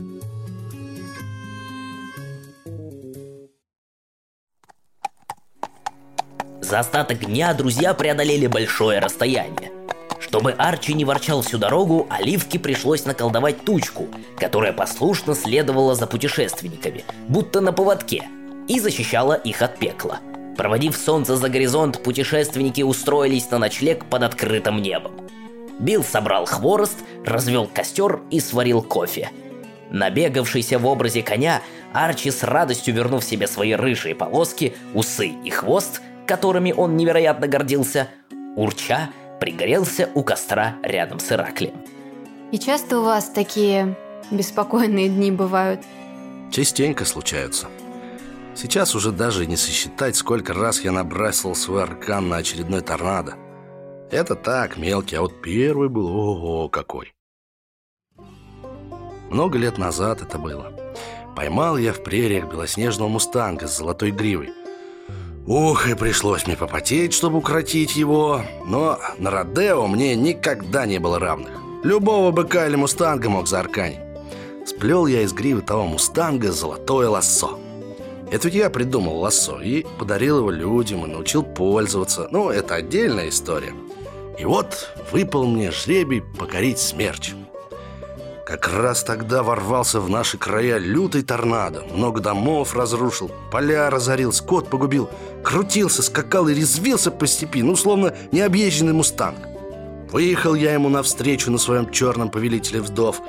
За 6.60 6.78
остаток 6.78 7.26
дня 7.26 7.52
друзья 7.52 7.92
преодолели 7.92 8.46
большое 8.46 9.00
расстояние. 9.00 9.72
Чтобы 10.20 10.52
Арчи 10.52 10.94
не 10.94 11.04
ворчал 11.04 11.42
всю 11.42 11.58
дорогу, 11.58 12.06
Оливке 12.08 12.58
пришлось 12.58 13.04
наколдовать 13.04 13.64
тучку, 13.64 14.06
которая 14.38 14.72
послушно 14.72 15.34
следовала 15.34 15.94
за 15.94 16.06
путешественниками, 16.06 17.04
будто 17.28 17.60
на 17.60 17.72
поводке, 17.72 18.28
и 18.68 18.80
защищала 18.80 19.34
их 19.34 19.60
от 19.60 19.78
пекла. 19.78 20.20
Проводив 20.56 20.96
солнце 20.96 21.36
за 21.36 21.48
горизонт, 21.48 22.02
путешественники 22.02 22.82
устроились 22.82 23.50
на 23.50 23.58
ночлег 23.58 24.08
под 24.08 24.22
открытым 24.22 24.80
небом. 24.80 25.12
Билл 25.78 26.04
собрал 26.04 26.46
хворост, 26.46 26.98
развел 27.24 27.66
костер 27.66 28.20
и 28.30 28.40
сварил 28.40 28.82
кофе. 28.82 29.30
Набегавшийся 29.90 30.78
в 30.78 30.86
образе 30.86 31.22
коня, 31.22 31.62
Арчи 31.92 32.30
с 32.30 32.42
радостью 32.42 32.94
вернув 32.94 33.22
себе 33.22 33.46
свои 33.46 33.72
рыжие 33.72 34.14
полоски, 34.14 34.74
усы 34.94 35.28
и 35.28 35.50
хвост, 35.50 36.00
которыми 36.26 36.72
он 36.72 36.96
невероятно 36.96 37.46
гордился, 37.46 38.08
урча 38.56 39.10
пригорелся 39.40 40.08
у 40.14 40.22
костра 40.22 40.76
рядом 40.82 41.18
с 41.18 41.30
Ираклием. 41.32 41.74
И 42.52 42.58
часто 42.58 43.00
у 43.00 43.02
вас 43.02 43.28
такие 43.28 43.96
беспокойные 44.30 45.08
дни 45.08 45.30
бывают? 45.30 45.80
Частенько 46.50 47.04
случаются. 47.04 47.66
Сейчас 48.54 48.94
уже 48.94 49.10
даже 49.10 49.46
не 49.46 49.56
сосчитать, 49.56 50.16
сколько 50.16 50.52
раз 50.52 50.82
я 50.82 50.92
набрасывал 50.92 51.54
свой 51.54 51.82
аркан 51.82 52.28
на 52.28 52.36
очередной 52.36 52.82
торнадо. 52.82 53.34
Это 54.12 54.34
так, 54.34 54.76
мелкий, 54.76 55.16
а 55.16 55.22
вот 55.22 55.40
первый 55.40 55.88
был, 55.88 56.06
ого, 56.06 56.68
какой. 56.68 57.14
Много 59.30 59.56
лет 59.56 59.78
назад 59.78 60.20
это 60.20 60.38
было. 60.38 60.70
Поймал 61.34 61.78
я 61.78 61.94
в 61.94 62.02
прериях 62.02 62.44
белоснежного 62.44 63.08
мустанга 63.08 63.66
с 63.66 63.78
золотой 63.78 64.10
гривой. 64.10 64.50
Ух, 65.46 65.88
и 65.88 65.94
пришлось 65.94 66.46
мне 66.46 66.58
попотеть, 66.58 67.14
чтобы 67.14 67.38
укротить 67.38 67.96
его. 67.96 68.42
Но 68.66 68.98
на 69.16 69.30
Родео 69.30 69.86
мне 69.86 70.14
никогда 70.14 70.84
не 70.84 70.98
было 70.98 71.18
равных. 71.18 71.58
Любого 71.82 72.32
быка 72.32 72.66
или 72.66 72.76
мустанга 72.76 73.30
мог 73.30 73.48
заарканить. 73.48 73.98
Сплел 74.66 75.06
я 75.06 75.22
из 75.22 75.32
гривы 75.32 75.62
того 75.62 75.86
мустанга 75.86 76.52
золотое 76.52 77.08
лассо. 77.08 77.58
Это 78.30 78.48
ведь 78.48 78.56
я 78.56 78.68
придумал 78.68 79.20
лассо 79.20 79.58
и 79.62 79.86
подарил 79.98 80.40
его 80.40 80.50
людям 80.50 81.06
и 81.06 81.08
научил 81.08 81.42
пользоваться. 81.42 82.28
Ну, 82.30 82.50
это 82.50 82.74
отдельная 82.74 83.30
история. 83.30 83.72
И 84.42 84.44
вот 84.44 84.88
выпал 85.12 85.46
мне 85.46 85.70
жребий 85.70 86.20
покорить 86.20 86.80
смерч. 86.80 87.30
Как 88.44 88.66
раз 88.74 89.04
тогда 89.04 89.44
ворвался 89.44 90.00
в 90.00 90.10
наши 90.10 90.36
края 90.36 90.78
лютый 90.78 91.22
торнадо. 91.22 91.84
Много 91.94 92.20
домов 92.20 92.74
разрушил, 92.74 93.30
поля 93.52 93.88
разорил, 93.88 94.32
скот 94.32 94.68
погубил. 94.68 95.08
Крутился, 95.44 96.02
скакал 96.02 96.48
и 96.48 96.54
резвился 96.54 97.12
по 97.12 97.28
степи, 97.28 97.62
ну, 97.62 97.76
словно 97.76 98.14
необъезженный 98.32 98.92
мустанг. 98.92 99.38
Выехал 100.10 100.56
я 100.56 100.74
ему 100.74 100.88
навстречу 100.88 101.52
на 101.52 101.58
своем 101.58 101.88
черном 101.92 102.28
повелителе 102.28 102.80
вдов. 102.80 103.20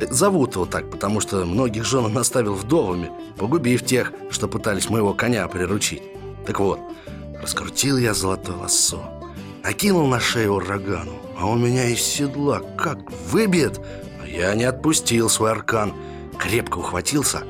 Э, 0.00 0.06
Зовут 0.08 0.54
его 0.54 0.66
так, 0.66 0.88
потому 0.88 1.18
что 1.18 1.44
многих 1.46 1.84
жен 1.84 2.04
он 2.04 2.16
оставил 2.16 2.54
вдовами, 2.54 3.10
погубив 3.36 3.84
тех, 3.84 4.12
что 4.30 4.46
пытались 4.46 4.88
моего 4.88 5.14
коня 5.14 5.48
приручить. 5.48 6.04
Так 6.46 6.60
вот, 6.60 6.78
раскрутил 7.42 7.98
я 7.98 8.14
золотое 8.14 8.56
лассо, 8.56 9.19
накинул 9.62 10.06
на 10.06 10.20
шею 10.20 10.54
урагану, 10.54 11.12
а 11.38 11.46
он 11.46 11.62
меня 11.62 11.86
из 11.86 12.02
седла 12.02 12.60
как 12.78 12.98
выбьет. 13.30 13.80
Но 14.18 14.26
я 14.26 14.54
не 14.54 14.64
отпустил 14.64 15.28
свой 15.28 15.52
аркан, 15.52 15.94
крепко 16.38 16.78
ухватился 16.78 17.42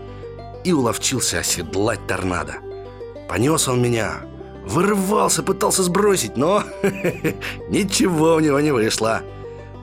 и 0.64 0.72
уловчился 0.72 1.38
оседлать 1.38 2.06
торнадо. 2.06 2.56
Понес 3.28 3.68
он 3.68 3.80
меня, 3.80 4.20
вырывался, 4.66 5.42
пытался 5.42 5.82
сбросить, 5.82 6.36
но 6.36 6.64
ничего 7.68 8.34
у 8.34 8.40
него 8.40 8.60
не 8.60 8.72
вышло. 8.72 9.22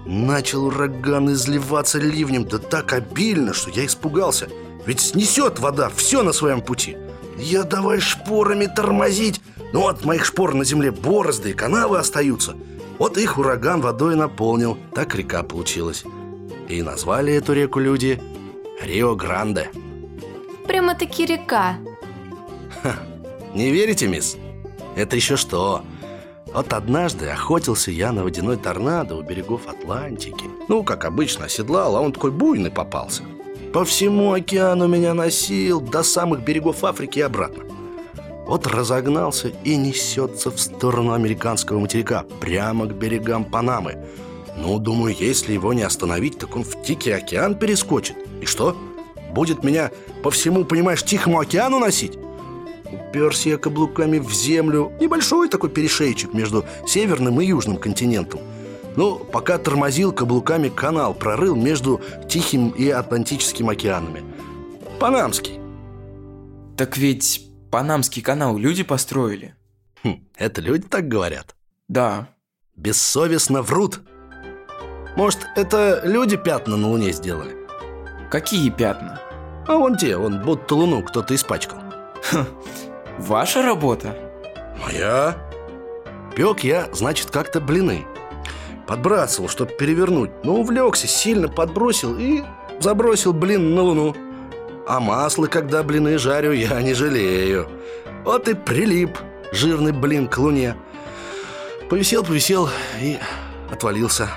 Начал 0.05 0.65
ураган 0.65 1.31
изливаться 1.33 1.99
ливнем, 1.99 2.45
да 2.45 2.59
так 2.59 2.93
обильно, 2.93 3.53
что 3.53 3.69
я 3.71 3.85
испугался. 3.85 4.47
Ведь 4.85 5.01
снесет 5.01 5.59
вода 5.59 5.89
все 5.93 6.23
на 6.23 6.31
своем 6.31 6.61
пути. 6.61 6.95
Я 7.37 7.63
давай 7.63 7.99
шпорами 7.99 8.67
тормозить, 8.67 9.41
но 9.73 9.87
от 9.87 10.05
моих 10.05 10.25
шпор 10.25 10.53
на 10.53 10.63
земле 10.63 10.91
борозды 10.91 11.51
и 11.51 11.53
канавы 11.53 11.97
остаются. 11.99 12.55
Вот 12.99 13.17
их 13.17 13.37
ураган 13.37 13.81
водой 13.81 14.15
наполнил, 14.15 14.77
так 14.93 15.13
река 15.15 15.43
получилась. 15.43 16.03
И 16.67 16.81
назвали 16.81 17.33
эту 17.33 17.53
реку 17.53 17.79
люди 17.79 18.21
Рио-Гранде. 18.81 19.69
Прямо-таки 20.67 21.25
река. 21.25 21.77
Не 23.53 23.71
верите, 23.71 24.07
мисс? 24.07 24.37
Это 24.95 25.15
еще 25.15 25.37
что? 25.37 25.83
Вот 26.53 26.73
однажды 26.73 27.27
охотился 27.27 27.91
я 27.91 28.11
на 28.11 28.23
водяной 28.23 28.57
торнадо 28.57 29.15
у 29.15 29.21
берегов 29.21 29.67
Атлантики. 29.67 30.45
Ну, 30.67 30.83
как 30.83 31.05
обычно, 31.05 31.45
оседлал, 31.45 31.95
а 31.95 32.01
он 32.01 32.11
такой 32.11 32.31
буйный 32.31 32.71
попался. 32.71 33.23
По 33.73 33.85
всему 33.85 34.33
океану 34.33 34.87
меня 34.87 35.13
носил 35.13 35.81
до 35.81 36.03
самых 36.03 36.43
берегов 36.43 36.83
Африки 36.83 37.19
и 37.19 37.21
обратно. 37.21 37.63
Вот 38.47 38.65
разогнался 38.65 39.49
и 39.65 39.75
несется 39.75 40.51
в 40.51 40.59
сторону 40.59 41.11
американского 41.11 41.79
материка, 41.79 42.25
прямо 42.39 42.85
к 42.85 42.95
берегам 42.95 43.43
Панамы. 43.43 43.97
Ну, 44.55 44.79
думаю, 44.79 45.13
если 45.19 45.51
его 45.51 45.73
не 45.73 45.83
остановить, 45.83 46.39
так 46.39 46.55
он 46.55 46.63
в 46.63 46.81
Тихий 46.81 47.11
океан 47.11 47.55
перескочит. 47.55 48.15
И 48.41 48.45
что? 48.45 48.75
Будет 49.31 49.65
меня 49.65 49.91
по 50.23 50.31
всему, 50.31 50.63
понимаешь, 50.63 51.03
Тихому 51.03 51.39
океану 51.39 51.77
носить? 51.77 52.17
Уперся 52.85 53.49
я 53.49 53.57
каблуками 53.57 54.17
в 54.17 54.31
землю. 54.31 54.93
Небольшой 55.01 55.49
такой 55.49 55.69
перешейчик 55.69 56.33
между 56.33 56.63
северным 56.87 57.41
и 57.41 57.45
южным 57.45 57.75
континентом. 57.75 58.39
Ну, 58.95 59.17
пока 59.17 59.57
тормозил 59.57 60.13
каблуками 60.13 60.69
канал, 60.69 61.13
прорыл 61.13 61.55
между 61.55 61.99
Тихим 62.29 62.69
и 62.69 62.89
Атлантическим 62.89 63.67
океанами. 63.67 64.23
Панамский. 64.99 65.59
Так 66.77 66.95
ведь 66.97 67.46
Панамский 67.71 68.21
канал 68.21 68.57
люди 68.57 68.83
построили. 68.83 69.55
Хм, 70.03 70.23
это 70.35 70.61
люди 70.61 70.87
так 70.87 71.07
говорят? 71.07 71.55
Да. 71.87 72.29
Бессовестно 72.75 73.61
врут. 73.61 74.01
Может, 75.15 75.47
это 75.55 76.01
люди 76.03 76.37
пятна 76.37 76.77
на 76.77 76.87
Луне 76.87 77.11
сделали? 77.11 77.55
Какие 78.29 78.69
пятна? 78.69 79.19
А 79.67 79.75
вон 79.75 79.97
те, 79.97 80.15
вон 80.15 80.43
будто 80.43 80.75
Луну 80.75 81.01
кто-то 81.03 81.35
испачкал. 81.35 81.79
Ваша 83.17 83.63
работа? 83.63 84.15
Моя? 84.81 85.35
Пек 86.35 86.59
я, 86.63 86.87
значит, 86.93 87.31
как-то 87.31 87.59
блины. 87.59 88.05
Подбрасывал, 88.85 89.49
чтобы 89.49 89.71
перевернуть, 89.71 90.31
но 90.43 90.55
увлекся, 90.55 91.07
сильно 91.07 91.49
подбросил 91.49 92.17
и 92.17 92.43
забросил 92.79 93.33
блин 93.33 93.75
на 93.75 93.81
Луну. 93.81 94.15
А 94.87 95.01
масло, 95.01 95.47
когда 95.47 95.83
блины 95.83 96.17
жарю, 96.17 96.53
я 96.53 96.81
не 96.81 96.93
жалею. 96.93 97.69
Вот 98.23 98.47
и 98.47 98.53
прилип 98.53 99.17
жирный 99.51 99.91
блин 99.91 100.29
к 100.29 100.37
Луне. 100.37 100.77
Повисел, 101.89 102.23
повисел 102.23 102.69
и 103.01 103.17
отвалился. 103.69 104.29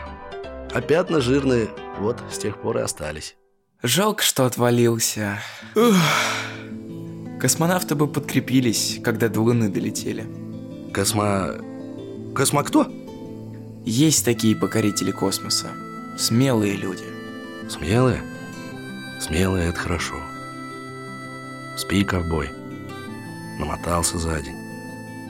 А 0.72 0.80
пятна 0.80 1.20
жирные 1.20 1.68
вот 1.98 2.18
с 2.32 2.38
тех 2.38 2.60
пор 2.60 2.78
и 2.78 2.80
остались. 2.80 3.36
Жалко, 3.82 4.24
что 4.24 4.44
отвалился. 4.44 5.38
Ух. 5.76 5.94
Космонавты 7.40 7.94
бы 7.94 8.08
подкрепились, 8.08 8.98
когда 9.04 9.28
до 9.28 9.40
Луны 9.40 9.68
долетели. 9.68 10.26
Космо... 10.92 11.54
Космо 12.34 12.64
кто? 12.64 12.86
Есть 13.84 14.24
такие 14.24 14.56
покорители 14.56 15.12
космоса. 15.12 15.68
Смелые 16.18 16.74
люди. 16.74 17.04
Смелые? 17.68 18.20
Смелые– 19.20 19.68
это 19.70 19.78
хорошо. 19.78 20.16
Спи, 21.80 22.04
ковбой. 22.04 22.50
Намотался 23.58 24.18
за 24.18 24.38
день. 24.42 24.54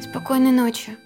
Спокойной 0.02 0.50
ночи. 0.50 0.97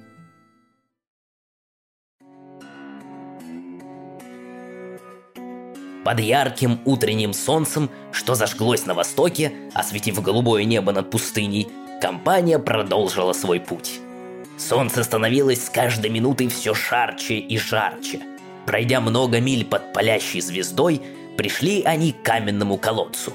Под 6.03 6.19
ярким 6.19 6.81
утренним 6.87 7.35
солнцем, 7.35 7.91
что 8.11 8.35
зажглось 8.35 8.87
на 8.87 8.95
востоке, 8.95 9.53
осветив 9.75 10.23
голубое 10.23 10.65
небо 10.65 10.93
над 10.93 11.11
пустыней, 11.11 11.69
компания 12.01 12.59
продолжила 12.59 13.35
свой 13.35 13.61
путь. 13.61 14.01
Солнце 14.57 15.05
становилось 15.05 15.67
с 15.67 15.69
каждой 15.69 16.09
минутой 16.09 16.49
все 16.49 16.73
жарче 16.73 17.35
и 17.35 17.59
жарче. 17.59 18.23
Пройдя 18.65 19.03
много 19.03 19.41
миль 19.41 19.67
под 19.67 19.93
палящей 19.93 20.41
звездой, 20.41 21.03
пришли 21.37 21.83
они 21.83 22.13
к 22.13 22.23
каменному 22.23 22.79
колодцу. 22.79 23.35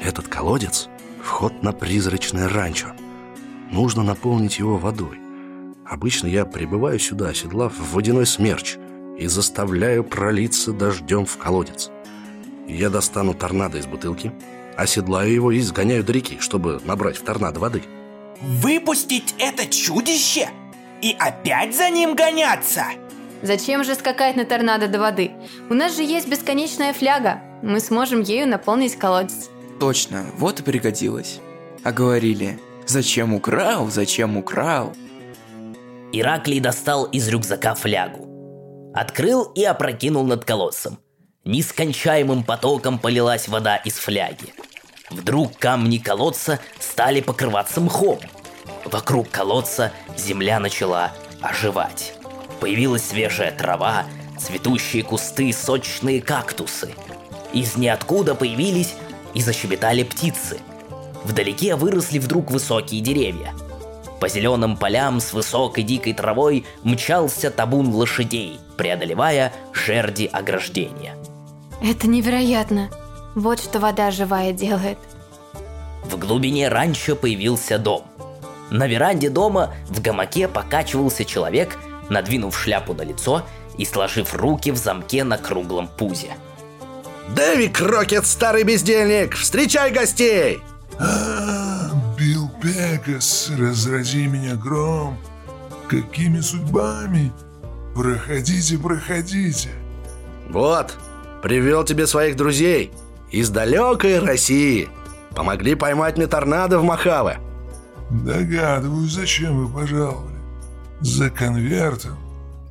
Этот 0.00 0.28
колодец– 0.28 0.88
вход 1.22 1.62
на 1.62 1.72
призрачное 1.72 2.48
ранчо. 2.48 2.88
Нужно 3.70 4.02
наполнить 4.02 4.58
его 4.58 4.76
водой. 4.76 5.18
Обычно 5.84 6.26
я 6.26 6.44
прибываю 6.44 6.98
сюда, 6.98 7.28
оседлав 7.28 7.74
в 7.76 7.94
водяной 7.94 8.26
смерч– 8.26 8.76
и 9.18 9.26
заставляю 9.26 10.04
пролиться 10.04 10.72
дождем 10.72 11.24
в 11.26 11.36
колодец. 11.36 11.90
Я 12.66 12.90
достану 12.90 13.34
торнадо 13.34 13.78
из 13.78 13.86
бутылки, 13.86 14.32
оседлаю 14.76 15.32
его 15.32 15.52
и 15.52 15.60
сгоняю 15.60 16.02
до 16.02 16.12
реки, 16.12 16.38
чтобы 16.40 16.80
набрать 16.84 17.16
в 17.16 17.22
торнадо 17.22 17.60
воды. 17.60 17.82
Выпустить 18.40 19.34
это 19.38 19.66
чудище? 19.66 20.48
И 21.02 21.14
опять 21.18 21.76
за 21.76 21.90
ним 21.90 22.14
гоняться? 22.14 22.84
Зачем 23.42 23.84
же 23.84 23.94
скакать 23.94 24.36
на 24.36 24.44
торнадо 24.44 24.88
до 24.88 24.98
воды? 24.98 25.32
У 25.68 25.74
нас 25.74 25.94
же 25.94 26.02
есть 26.02 26.28
бесконечная 26.28 26.94
фляга. 26.94 27.42
Мы 27.62 27.80
сможем 27.80 28.22
ею 28.22 28.48
наполнить 28.48 28.96
колодец. 28.96 29.50
Точно, 29.80 30.26
вот 30.36 30.60
и 30.60 30.62
пригодилось. 30.62 31.40
А 31.82 31.92
говорили, 31.92 32.58
зачем 32.86 33.34
украл, 33.34 33.90
зачем 33.90 34.36
украл? 34.36 34.94
Ираклий 36.12 36.60
достал 36.60 37.04
из 37.04 37.28
рюкзака 37.28 37.74
флягу. 37.74 38.92
Открыл 38.94 39.42
и 39.54 39.64
опрокинул 39.64 40.24
над 40.24 40.44
колодцем. 40.44 40.98
Нескончаемым 41.44 42.44
потоком 42.44 42.98
полилась 42.98 43.48
вода 43.48 43.76
из 43.76 43.94
фляги. 43.94 44.54
Вдруг 45.10 45.58
камни 45.58 45.98
колодца 45.98 46.60
стали 46.78 47.20
покрываться 47.20 47.80
мхом. 47.80 48.20
Вокруг 48.84 49.28
колодца 49.28 49.92
земля 50.16 50.60
начала 50.60 51.12
оживать. 51.42 52.14
Появилась 52.60 53.04
свежая 53.04 53.50
трава, 53.50 54.04
цветущие 54.38 55.02
кусты, 55.02 55.52
сочные 55.52 56.22
кактусы. 56.22 56.94
Из 57.52 57.76
ниоткуда 57.76 58.34
появились 58.34 58.94
и 59.34 59.40
защебетали 59.40 60.02
птицы. 60.02 60.58
Вдалеке 61.24 61.76
выросли 61.76 62.18
вдруг 62.18 62.50
высокие 62.50 63.00
деревья. 63.00 63.54
По 64.20 64.28
зеленым 64.28 64.76
полям 64.76 65.20
с 65.20 65.32
высокой 65.32 65.82
дикой 65.82 66.14
травой 66.14 66.64
мчался 66.82 67.50
табун 67.50 67.88
лошадей, 67.88 68.58
преодолевая 68.76 69.52
жерди 69.72 70.26
ограждения. 70.26 71.16
Это 71.82 72.06
невероятно. 72.08 72.90
Вот 73.34 73.60
что 73.60 73.80
вода 73.80 74.10
живая 74.10 74.52
делает. 74.52 74.98
В 76.04 76.18
глубине 76.18 76.68
ранчо 76.68 77.16
появился 77.16 77.78
дом. 77.78 78.04
На 78.70 78.86
веранде 78.86 79.28
дома 79.28 79.74
в 79.88 80.00
гамаке 80.00 80.48
покачивался 80.48 81.24
человек, 81.24 81.76
надвинув 82.08 82.58
шляпу 82.58 82.94
на 82.94 83.02
лицо 83.02 83.42
и 83.76 83.84
сложив 83.84 84.34
руки 84.34 84.70
в 84.70 84.76
замке 84.76 85.24
на 85.24 85.36
круглом 85.36 85.88
пузе. 85.88 86.34
Дэви 87.30 87.68
Крокет, 87.68 88.26
старый 88.26 88.64
бездельник, 88.64 89.34
встречай 89.34 89.90
гостей! 89.90 90.62
А, 90.98 91.90
Билл 92.18 92.50
Пегас, 92.62 93.50
разрази 93.58 94.26
меня 94.26 94.54
гром. 94.56 95.18
Какими 95.88 96.40
судьбами? 96.40 97.32
Проходите, 97.94 98.78
проходите. 98.78 99.70
Вот, 100.50 100.94
привел 101.42 101.84
тебе 101.84 102.06
своих 102.06 102.36
друзей 102.36 102.92
из 103.30 103.50
далекой 103.50 104.18
России. 104.18 104.88
Помогли 105.34 105.74
поймать 105.74 106.16
мне 106.16 106.26
торнадо 106.26 106.78
в 106.78 106.84
Махаве. 106.84 107.38
Догадываюсь, 108.10 109.12
зачем 109.12 109.64
вы 109.64 109.72
пожаловали. 109.72 110.36
За 111.00 111.30
конвертом. 111.30 112.18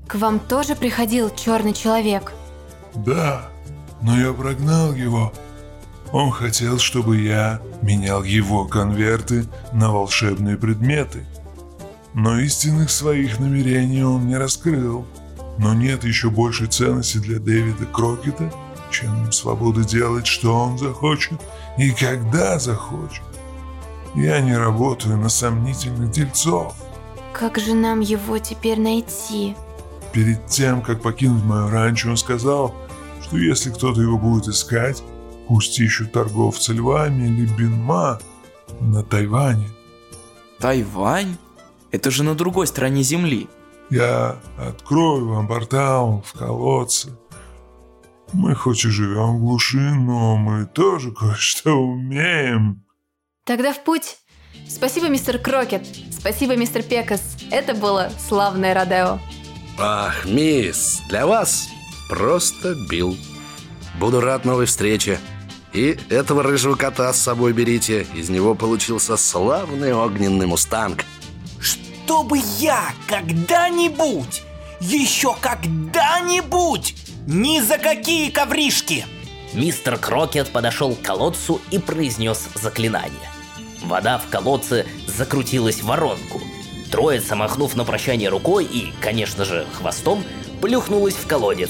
К 0.07 0.15
вам 0.15 0.39
тоже 0.39 0.75
приходил 0.75 1.29
черный 1.35 1.73
человек? 1.73 2.31
Да, 2.93 3.49
но 4.03 4.19
я 4.19 4.33
прогнал 4.33 4.93
его. 4.93 5.33
Он 6.11 6.29
хотел, 6.29 6.77
чтобы 6.77 7.19
я 7.21 7.59
менял 7.81 8.21
его 8.23 8.65
конверты 8.65 9.45
на 9.71 9.91
волшебные 9.91 10.57
предметы. 10.57 11.25
Но 12.13 12.37
истинных 12.39 12.91
своих 12.91 13.39
намерений 13.39 14.03
он 14.03 14.27
не 14.27 14.37
раскрыл. 14.37 15.07
Но 15.57 15.73
нет 15.73 16.03
еще 16.03 16.29
большей 16.29 16.67
ценности 16.67 17.17
для 17.17 17.39
Дэвида 17.39 17.85
Крокета, 17.85 18.53
чем 18.91 19.31
свобода 19.31 19.83
делать, 19.83 20.27
что 20.27 20.53
он 20.53 20.77
захочет 20.77 21.39
и 21.77 21.91
когда 21.91 22.59
захочет. 22.59 23.23
Я 24.15 24.39
не 24.41 24.55
работаю 24.55 25.17
на 25.17 25.29
сомнительных 25.29 26.11
дельцов. 26.11 26.75
Как 27.33 27.57
же 27.57 27.73
нам 27.73 27.99
его 27.99 28.37
теперь 28.37 28.79
найти? 28.79 29.55
Перед 30.11 30.45
тем, 30.45 30.83
как 30.83 31.01
покинуть 31.01 31.43
мое 31.43 31.71
ранчо, 31.71 32.11
он 32.11 32.17
сказал, 32.17 32.75
что 33.33 33.39
если 33.39 33.71
кто-то 33.71 33.99
его 33.99 34.19
будет 34.19 34.47
искать, 34.47 35.01
пусть 35.47 35.79
ищут 35.79 36.11
торговца 36.11 36.71
львами 36.71 37.25
или 37.25 37.47
бинма 37.47 38.19
на 38.79 39.01
Тайване. 39.01 39.69
Тайвань? 40.59 41.37
Это 41.89 42.11
же 42.11 42.23
на 42.23 42.35
другой 42.35 42.67
стороне 42.67 43.01
земли. 43.01 43.47
Я 43.89 44.37
открою 44.59 45.29
вам 45.29 45.47
портал 45.47 46.23
в 46.27 46.37
колодце. 46.37 47.17
Мы 48.33 48.53
хоть 48.53 48.85
и 48.85 48.89
живем 48.89 49.37
в 49.37 49.39
глуши, 49.39 49.77
но 49.77 50.37
мы 50.37 50.67
тоже 50.67 51.11
кое-что 51.11 51.71
умеем. 51.71 52.83
Тогда 53.45 53.73
в 53.73 53.83
путь. 53.83 54.17
Спасибо, 54.69 55.09
мистер 55.09 55.39
Крокет. 55.39 55.87
Спасибо, 56.11 56.55
мистер 56.55 56.83
Пекас. 56.83 57.37
Это 57.49 57.73
было 57.73 58.11
славное 58.27 58.75
Родео. 58.75 59.17
Ах, 59.79 60.23
мисс, 60.25 61.01
для 61.09 61.25
вас 61.25 61.72
просто 62.09 62.75
Билл. 62.75 63.17
Буду 63.99 64.21
рад 64.21 64.45
новой 64.45 64.65
встрече. 64.65 65.19
И 65.73 65.97
этого 66.09 66.43
рыжего 66.43 66.75
кота 66.75 67.11
с 67.13 67.21
собой 67.21 67.53
берите. 67.53 68.05
Из 68.13 68.29
него 68.29 68.55
получился 68.55 69.17
славный 69.17 69.93
огненный 69.93 70.45
мустанг. 70.45 71.05
Чтобы 71.59 72.39
я 72.59 72.93
когда-нибудь, 73.07 74.43
еще 74.79 75.35
когда-нибудь, 75.41 76.95
ни 77.25 77.59
за 77.59 77.77
какие 77.77 78.29
ковришки! 78.29 79.05
Мистер 79.53 79.97
Крокет 79.97 80.49
подошел 80.51 80.95
к 80.95 81.01
колодцу 81.01 81.61
и 81.71 81.77
произнес 81.77 82.47
заклинание. 82.55 83.29
Вода 83.83 84.17
в 84.17 84.27
колодце 84.29 84.85
закрутилась 85.07 85.81
в 85.81 85.85
воронку. 85.85 86.41
Троица, 86.91 87.35
махнув 87.35 87.75
на 87.75 87.85
прощание 87.85 88.29
рукой 88.29 88.65
и, 88.65 88.93
конечно 89.01 89.45
же, 89.45 89.65
хвостом, 89.73 90.23
плюхнулась 90.61 91.15
в 91.15 91.27
колодец. 91.27 91.69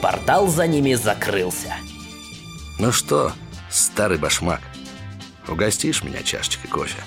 Портал 0.00 0.48
за 0.48 0.66
ними 0.66 0.94
закрылся. 0.94 1.74
Ну 2.78 2.92
что, 2.92 3.32
старый 3.68 4.18
башмак, 4.18 4.60
Угостишь 5.48 6.04
меня 6.04 6.22
чашечкой 6.22 6.70
кофе? 6.70 7.02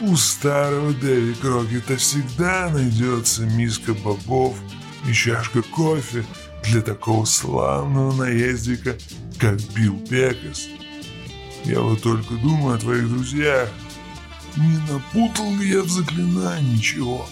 У 0.00 0.16
старого 0.16 0.92
Дэви 0.92 1.34
Крокета 1.34 1.96
всегда 1.96 2.70
найдется 2.70 3.42
миска 3.42 3.92
бобов 3.92 4.56
и 5.06 5.12
чашка 5.12 5.62
кофе 5.62 6.24
для 6.64 6.80
такого 6.80 7.24
славного 7.24 8.12
наездика, 8.12 8.96
как 9.38 9.60
Билл 9.74 9.98
Пекас. 9.98 10.68
Я 11.64 11.80
вот 11.80 12.02
только 12.02 12.34
думаю 12.34 12.76
о 12.76 12.78
твоих 12.78 13.08
друзьях. 13.08 13.68
Не 14.56 14.76
напутал 14.90 15.54
ли 15.56 15.70
я 15.70 15.82
в 15.82 15.88
заклинании 15.88 16.78
чего? 16.78 17.26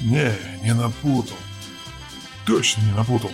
Не, 0.00 0.32
не 0.62 0.74
напутал. 0.74 1.36
Точно 2.46 2.80
не 2.82 2.92
напутал. 2.92 3.30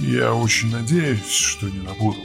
Я 0.00 0.34
очень 0.34 0.70
надеюсь, 0.70 1.30
что 1.30 1.66
не 1.66 1.80
напутал. 1.80 2.24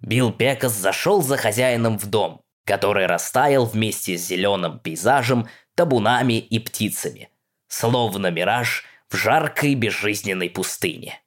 Билл 0.00 0.32
Пекас 0.32 0.72
зашел 0.72 1.22
за 1.22 1.36
хозяином 1.36 1.98
в 1.98 2.06
дом, 2.06 2.42
который 2.64 3.06
растаял 3.06 3.64
вместе 3.64 4.16
с 4.16 4.26
зеленым 4.26 4.78
пейзажем, 4.78 5.48
табунами 5.74 6.38
и 6.38 6.58
птицами, 6.58 7.30
словно 7.66 8.28
мираж 8.28 8.84
в 9.08 9.16
жаркой 9.16 9.74
безжизненной 9.74 10.50
пустыне. 10.50 11.20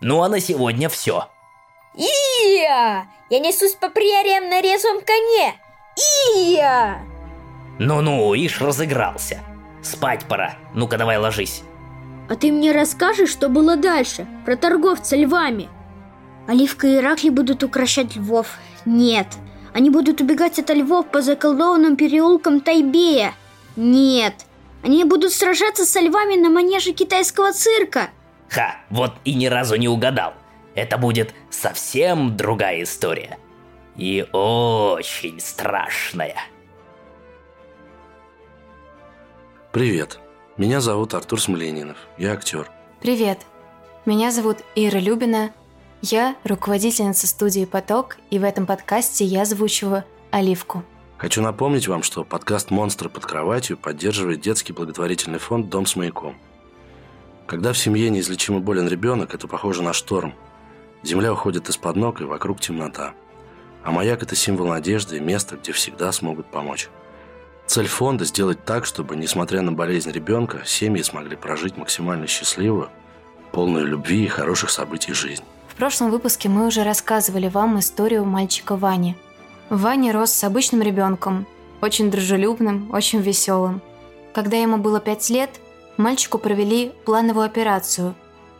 Ну 0.00 0.22
а 0.22 0.28
на 0.28 0.40
сегодня 0.40 0.88
все. 0.88 1.30
Ия! 1.94 3.06
Я 3.28 3.38
несусь 3.38 3.74
по 3.74 3.90
прериям 3.90 4.48
на 4.48 4.60
резвом 4.62 5.02
коне! 5.02 5.59
Ия! 5.96 6.98
Ну-ну, 7.78 8.34
ишь 8.34 8.60
разыгрался. 8.60 9.40
Спать 9.82 10.26
пора. 10.26 10.54
Ну-ка 10.74 10.98
давай 10.98 11.18
ложись. 11.18 11.62
А 12.28 12.36
ты 12.36 12.52
мне 12.52 12.72
расскажешь, 12.72 13.30
что 13.30 13.48
было 13.48 13.76
дальше? 13.76 14.26
Про 14.44 14.56
торговца 14.56 15.16
львами? 15.16 15.68
Оливка 16.46 16.86
и 16.86 16.96
Иракли 16.96 17.30
будут 17.30 17.62
укращать 17.62 18.16
львов. 18.16 18.58
Нет. 18.84 19.26
Они 19.72 19.90
будут 19.90 20.20
убегать 20.20 20.58
от 20.58 20.70
львов 20.70 21.06
по 21.06 21.22
заколдованным 21.22 21.96
переулкам 21.96 22.60
Тайбея. 22.60 23.34
Нет. 23.76 24.34
Они 24.82 25.04
будут 25.04 25.32
сражаться 25.32 25.84
со 25.84 26.00
львами 26.00 26.36
на 26.36 26.50
манеже 26.50 26.92
китайского 26.92 27.52
цирка. 27.52 28.10
Ха, 28.48 28.76
вот 28.90 29.14
и 29.24 29.34
ни 29.34 29.46
разу 29.46 29.76
не 29.76 29.88
угадал. 29.88 30.34
Это 30.74 30.98
будет 30.98 31.34
совсем 31.50 32.36
другая 32.36 32.82
история. 32.82 33.38
И 34.00 34.26
очень 34.32 35.38
страшная. 35.40 36.36
Привет. 39.72 40.18
Меня 40.56 40.80
зовут 40.80 41.12
Артур 41.12 41.38
Смоленинов. 41.38 41.98
Я 42.16 42.32
актер. 42.32 42.70
Привет. 43.02 43.40
Меня 44.06 44.30
зовут 44.30 44.56
Ира 44.74 44.98
Любина. 44.98 45.52
Я 46.00 46.34
руководительница 46.44 47.26
студии 47.26 47.66
«Поток», 47.66 48.16
и 48.30 48.38
в 48.38 48.44
этом 48.44 48.64
подкасте 48.64 49.26
я 49.26 49.42
озвучиваю 49.42 50.04
Оливку. 50.30 50.82
Хочу 51.18 51.42
напомнить 51.42 51.86
вам, 51.86 52.02
что 52.02 52.24
подкаст 52.24 52.70
«Монстры 52.70 53.10
под 53.10 53.26
кроватью» 53.26 53.76
поддерживает 53.76 54.40
детский 54.40 54.72
благотворительный 54.72 55.38
фонд 55.38 55.68
«Дом 55.68 55.84
с 55.84 55.94
маяком». 55.94 56.38
Когда 57.46 57.74
в 57.74 57.78
семье 57.78 58.08
неизлечимо 58.08 58.60
болен 58.60 58.88
ребенок, 58.88 59.34
это 59.34 59.46
похоже 59.46 59.82
на 59.82 59.92
шторм. 59.92 60.32
Земля 61.02 61.34
уходит 61.34 61.68
из-под 61.68 61.96
ног, 61.96 62.22
и 62.22 62.24
вокруг 62.24 62.60
темнота. 62.60 63.12
А 63.82 63.90
маяк– 63.92 64.22
это 64.24 64.36
символ 64.36 64.68
надежды 64.68 65.16
и 65.16 65.20
место, 65.20 65.56
где 65.56 65.72
всегда 65.72 66.12
смогут 66.12 66.46
помочь. 66.50 66.88
Цель 67.66 67.86
фонда– 67.86 68.24
сделать 68.26 68.64
так, 68.64 68.84
чтобы, 68.84 69.16
несмотря 69.16 69.62
на 69.62 69.72
болезнь 69.72 70.10
ребенка, 70.10 70.62
семьи 70.66 71.02
смогли 71.02 71.36
прожить 71.36 71.76
максимально 71.76 72.26
счастливую, 72.26 72.90
полную 73.52 73.86
любви 73.86 74.24
и 74.24 74.28
хороших 74.28 74.70
событий 74.70 75.12
жизнь. 75.12 75.44
В 75.68 75.76
прошлом 75.76 76.10
выпуске 76.10 76.48
мы 76.48 76.66
уже 76.66 76.82
рассказывали 76.82 77.48
вам 77.48 77.78
историю 77.78 78.24
мальчика 78.24 78.76
Вани. 78.76 79.16
Ваня 79.70 80.12
рос 80.12 80.32
с 80.32 80.44
обычным 80.44 80.82
ребенком, 80.82 81.46
очень 81.80 82.10
дружелюбным, 82.10 82.90
очень 82.92 83.20
веселым. 83.20 83.80
Когда 84.34 84.56
ему 84.56 84.76
было 84.76 85.00
пять 85.00 85.30
лет, 85.30 85.60
мальчику 85.96 86.38
провели 86.38 86.92
плановую 87.04 87.46
операцию. 87.46 88.14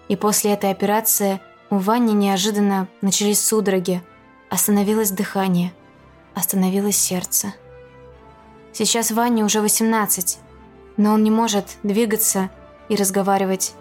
И 0.09 0.17
после 0.17 0.53
этой 0.53 0.71
операции 0.71 1.41
у 1.69 1.79
Вани 1.79 2.15
неожиданно 2.15 2.89
начались 3.01 3.45
судороги, 3.45 4.03
остановилось 4.51 5.11
дыхание, 5.11 5.73
остановилось 6.35 6.97
сердце. 6.97 7.55
Сейчас 8.73 9.11
Ване 9.11 9.45
уже 9.45 9.61
18, 9.61 10.39
но 10.97 11.15
он 11.15 11.25
не 11.25 11.31
может 11.31 11.67
двигаться 11.83 12.51
и 12.89 12.97
разговаривать, 12.97 13.75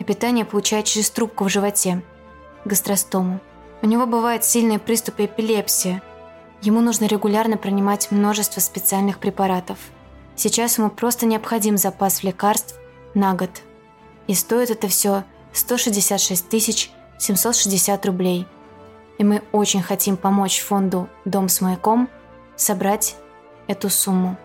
а 0.00 0.04
питание 0.04 0.44
получает 0.44 0.86
через 0.86 1.10
трубку 1.10 1.44
в 1.44 1.48
животе– 1.48 2.02
гастростому. 2.64 3.40
У 3.82 3.86
него 3.86 4.06
бывают 4.06 4.44
сильные 4.44 4.78
приступы 4.78 5.26
эпилепсии. 5.26 6.02
Ему 6.62 6.80
нужно 6.80 7.04
регулярно 7.04 7.56
принимать 7.56 8.10
множество 8.10 8.60
специальных 8.60 9.18
препаратов. 9.18 9.78
Сейчас 10.34 10.78
ему 10.78 10.90
просто 10.90 11.26
необходим 11.26 11.76
запас 11.76 12.22
лекарств 12.22 12.74
на 13.14 13.34
год. 13.34 13.50
И 14.26 14.34
стоит 14.34 14.70
это 14.70 14.88
все 14.88 15.24
166 15.52 16.90
760 17.18 18.06
рублей. 18.06 18.46
И 19.18 19.24
мы 19.24 19.42
очень 19.52 19.82
хотим 19.82 20.16
помочь 20.16 20.60
фонду 20.60 21.08
«Дом 21.24 21.48
с 21.48 21.60
маяком» 21.60 22.08
собрать 22.56 23.16
эту 23.66 23.88
сумму. 23.90 24.36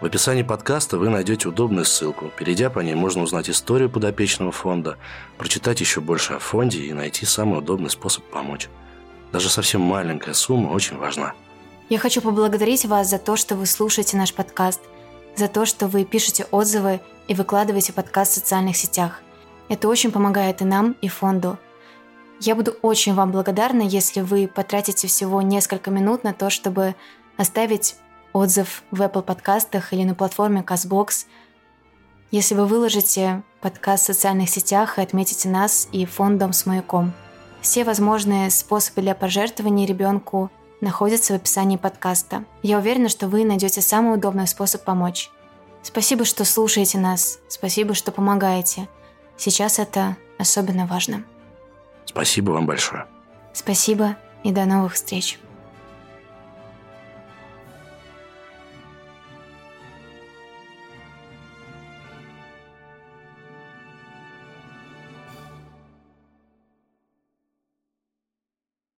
В 0.00 0.04
описании 0.04 0.42
подкаста 0.42 0.98
вы 0.98 1.08
найдете 1.08 1.48
удобную 1.48 1.84
ссылку. 1.84 2.30
Перейдя 2.36 2.70
по 2.70 2.80
ней, 2.80 2.94
можно 2.94 3.22
узнать 3.22 3.48
историю 3.48 3.88
подопечного 3.88 4.52
фонда, 4.52 4.96
прочитать 5.38 5.80
еще 5.80 6.00
больше 6.00 6.34
о 6.34 6.38
фонде 6.38 6.80
и 6.80 6.92
найти 6.92 7.24
самый 7.24 7.58
удобный 7.58 7.90
способ 7.90 8.24
помочь. 8.24 8.68
Даже 9.32 9.48
совсем 9.48 9.80
маленькая 9.80 10.34
сумма 10.34 10.70
очень 10.70 10.96
важна. 10.96 11.32
Я 11.88 11.98
хочу 11.98 12.20
поблагодарить 12.20 12.84
вас 12.86 13.08
за 13.08 13.18
то, 13.18 13.36
что 13.36 13.56
вы 13.56 13.66
слушаете 13.66 14.16
наш 14.16 14.34
подкаст, 14.34 14.80
за 15.36 15.48
то, 15.48 15.66
что 15.66 15.86
вы 15.86 16.04
пишете 16.04 16.46
отзывы 16.50 17.00
и 17.28 17.34
выкладываете 17.34 17.92
подкаст 17.92 18.32
в 18.32 18.34
социальных 18.34 18.76
сетях. 18.76 19.20
Это 19.68 19.88
очень 19.88 20.10
помогает 20.10 20.62
и 20.62 20.64
нам, 20.64 20.96
и 21.00 21.08
фонду. 21.08 21.58
Я 22.40 22.54
буду 22.54 22.72
очень 22.82 23.14
вам 23.14 23.30
благодарна, 23.30 23.82
если 23.82 24.20
вы 24.20 24.48
потратите 24.48 25.06
всего 25.06 25.40
несколько 25.42 25.90
минут 25.90 26.24
на 26.24 26.32
то, 26.32 26.50
чтобы 26.50 26.94
оставить 27.36 27.96
отзыв 28.32 28.82
в 28.90 29.00
Apple 29.00 29.22
подкастах 29.22 29.92
или 29.92 30.04
на 30.04 30.14
платформе 30.14 30.62
CastBox. 30.66 31.26
Если 32.30 32.54
вы 32.54 32.66
выложите 32.66 33.42
подкаст 33.60 34.04
в 34.04 34.06
социальных 34.06 34.50
сетях 34.50 34.98
и 34.98 35.02
отметите 35.02 35.48
нас 35.48 35.88
и 35.92 36.04
фондом 36.04 36.52
с 36.52 36.66
маяком. 36.66 37.14
Все 37.62 37.84
возможные 37.84 38.50
способы 38.50 39.00
для 39.00 39.14
пожертвования 39.14 39.86
ребенку 39.86 40.50
находятся 40.82 41.32
в 41.32 41.36
описании 41.36 41.78
подкаста. 41.78 42.44
Я 42.62 42.78
уверена, 42.78 43.08
что 43.08 43.26
вы 43.26 43.44
найдете 43.44 43.80
самый 43.80 44.16
удобный 44.16 44.46
способ 44.46 44.84
помочь. 44.84 45.30
Спасибо, 45.82 46.24
что 46.24 46.44
слушаете 46.44 46.98
нас. 46.98 47.38
Спасибо, 47.48 47.94
что 47.94 48.12
помогаете. 48.12 48.88
Сейчас 49.38 49.78
это 49.78 50.16
особенно 50.38 50.86
важно. 50.86 51.24
Спасибо 52.04 52.52
вам 52.52 52.66
большое. 52.66 53.06
Спасибо 53.52 54.16
и 54.42 54.52
до 54.52 54.64
новых 54.66 54.94
встреч. 54.94 55.38